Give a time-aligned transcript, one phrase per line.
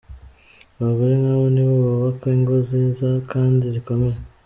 [0.79, 4.17] Abagore nk’abo ni bo bubaka ingo nziza kandi zikomeye.